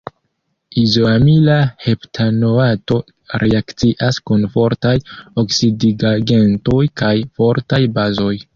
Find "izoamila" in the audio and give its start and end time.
0.83-1.57